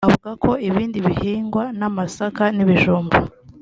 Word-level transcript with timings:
avuga 0.07 0.31
ko 0.43 0.51
ibindi 0.69 0.97
bihingwa 1.07 1.63
nk’amasaka 1.77 2.43
n’ibijumba 2.55 3.15